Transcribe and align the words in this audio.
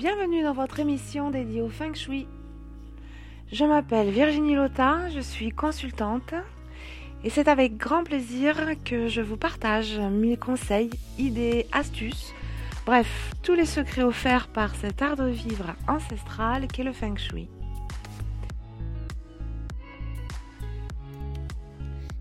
bienvenue 0.00 0.42
dans 0.42 0.54
votre 0.54 0.80
émission 0.80 1.30
dédiée 1.30 1.60
au 1.60 1.68
Feng 1.68 1.92
Shui. 1.92 2.26
Je 3.52 3.66
m'appelle 3.66 4.08
Virginie 4.08 4.54
Lotin, 4.54 5.10
je 5.10 5.20
suis 5.20 5.50
consultante 5.50 6.32
et 7.22 7.28
c'est 7.28 7.48
avec 7.48 7.76
grand 7.76 8.02
plaisir 8.02 8.56
que 8.82 9.08
je 9.08 9.20
vous 9.20 9.36
partage 9.36 9.98
mes 9.98 10.38
conseils, 10.38 10.88
idées, 11.18 11.66
astuces, 11.70 12.32
bref, 12.86 13.34
tous 13.42 13.52
les 13.52 13.66
secrets 13.66 14.02
offerts 14.02 14.48
par 14.48 14.74
cet 14.74 15.02
art 15.02 15.16
de 15.16 15.28
vivre 15.28 15.76
ancestral 15.86 16.66
qu'est 16.68 16.82
le 16.82 16.94
Feng 16.94 17.18
Shui. 17.18 17.50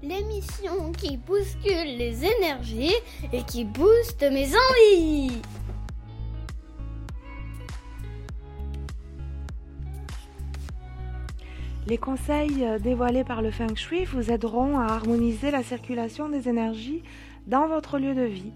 L'émission 0.04 0.92
qui 0.92 1.16
bouscule 1.16 1.98
les 1.98 2.26
énergies 2.26 2.96
et 3.32 3.44
qui 3.44 3.64
booste 3.64 4.24
mes 4.30 4.50
envies. 4.50 5.42
Les 11.90 11.98
conseils 11.98 12.64
euh, 12.64 12.78
dévoilés 12.78 13.24
par 13.24 13.42
le 13.42 13.50
Feng 13.50 13.76
Shui 13.76 14.06
vous 14.06 14.30
aideront 14.30 14.78
à 14.78 14.84
harmoniser 14.84 15.50
la 15.50 15.64
circulation 15.64 16.30
des 16.30 16.48
énergies 16.48 17.02
dans 17.48 17.68
votre 17.68 17.98
lieu 17.98 18.14
de 18.14 18.22
vie. 18.22 18.54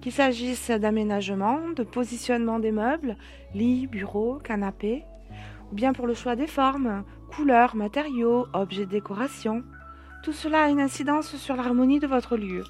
Qu'il 0.00 0.12
s'agisse 0.12 0.70
d'aménagement, 0.70 1.58
de 1.74 1.82
positionnement 1.82 2.60
des 2.60 2.70
meubles, 2.70 3.16
lits, 3.54 3.88
bureaux, 3.88 4.38
canapés, 4.44 5.02
ou 5.72 5.74
bien 5.74 5.92
pour 5.92 6.06
le 6.06 6.14
choix 6.14 6.36
des 6.36 6.46
formes, 6.46 7.02
couleurs, 7.34 7.74
matériaux, 7.74 8.46
objets 8.52 8.86
de 8.86 8.90
décoration. 8.92 9.64
Tout 10.22 10.32
cela 10.32 10.62
a 10.62 10.68
une 10.68 10.80
incidence 10.80 11.34
sur 11.34 11.56
l'harmonie 11.56 11.98
de 11.98 12.06
votre 12.06 12.36
lieu 12.36 12.62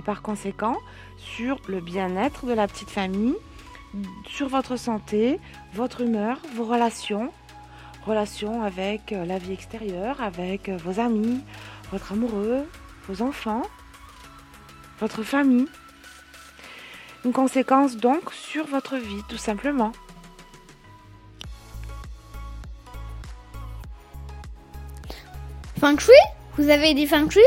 et 0.00 0.02
par 0.04 0.22
conséquent 0.22 0.78
sur 1.18 1.60
le 1.68 1.82
bien-être 1.82 2.46
de 2.46 2.54
la 2.54 2.66
petite 2.66 2.90
famille, 2.90 3.36
sur 4.26 4.48
votre 4.48 4.78
santé, 4.78 5.38
votre 5.74 6.00
humeur, 6.00 6.38
vos 6.56 6.64
relations, 6.64 7.30
relations 8.04 8.62
avec 8.62 9.12
euh, 9.12 9.24
la 9.24 9.38
vie 9.38 9.52
extérieure, 9.52 10.20
avec 10.22 10.68
euh, 10.68 10.76
vos 10.76 11.00
amis, 11.00 11.40
votre 11.90 12.12
amoureux, 12.12 12.68
vos 13.08 13.22
enfants, 13.22 13.62
votre 15.00 15.22
famille. 15.22 15.66
Une 17.24 17.32
conséquence 17.32 17.96
donc 17.96 18.32
sur 18.32 18.66
votre 18.66 18.96
vie, 18.96 19.22
tout 19.28 19.38
simplement. 19.38 19.92
Feng 25.80 25.98
Shui? 25.98 26.12
Vous 26.56 26.68
avez 26.70 26.94
dit 26.94 27.06
Feng 27.06 27.28
Shui? 27.30 27.42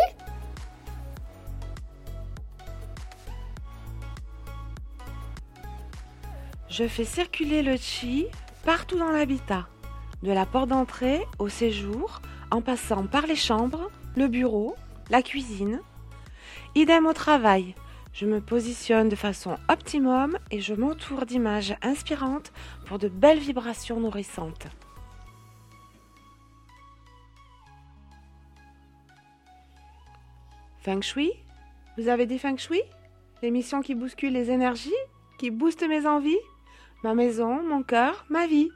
Je 6.70 6.88
fais 6.88 7.06
circuler 7.06 7.64
le 7.64 7.76
chi 7.78 8.28
partout 8.64 9.00
dans 9.00 9.10
l'habitat, 9.10 9.68
de 10.24 10.32
la 10.32 10.46
porte 10.46 10.70
d'entrée 10.70 11.26
au 11.40 11.50
séjour, 11.50 12.22
en 12.52 12.62
passant 12.62 13.06
par 13.06 13.28
les 13.28 13.36
chambres, 13.36 13.92
le 14.16 14.28
bureau, 14.28 14.76
la 15.10 15.22
cuisine. 15.22 15.82
Idem 16.76 17.06
au 17.06 17.14
travail. 17.14 17.76
Je 18.14 18.26
me 18.26 18.42
positionne 18.42 19.10
de 19.10 19.16
façon 19.16 19.58
optimum 19.70 20.38
et 20.50 20.60
je 20.60 20.74
m'entoure 20.74 21.26
d'images 21.26 21.76
inspirantes 21.84 22.52
pour 22.86 22.98
de 22.98 23.10
belles 23.10 23.40
vibrations 23.40 24.00
nourrissantes. 24.00 24.68
Feng 30.82 31.02
Shui? 31.02 31.32
Vous 31.98 32.08
avez 32.08 32.26
dit 32.26 32.40
Feng 32.40 32.58
Shui? 32.58 32.82
L'émission 33.44 33.82
qui 33.82 33.94
bouscule 33.94 34.34
les 34.34 34.50
énergies, 34.50 34.90
qui 35.38 35.52
booste 35.52 35.88
mes 35.88 36.08
envies, 36.08 36.40
ma 37.04 37.14
maison, 37.14 37.62
mon 37.62 37.84
cœur, 37.84 38.26
ma 38.30 38.48
vie. 38.48 38.70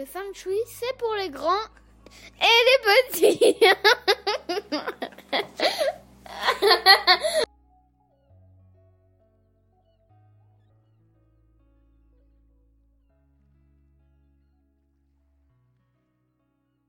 Le 0.00 0.06
Feng 0.06 0.32
Shui, 0.32 0.56
c'est 0.66 0.96
pour 0.96 1.14
les 1.16 1.28
grands 1.28 1.68
et 2.40 2.46
les 2.68 2.78
petits. 3.10 3.56